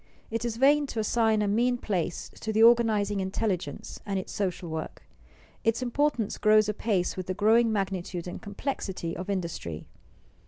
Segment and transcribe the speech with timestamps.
[0.31, 4.67] It is vain to assign a mean place to the organizing intelligence and its social
[4.67, 5.03] work.
[5.63, 9.85] Its importance grows apace with the growing magnitude and complexity of industry.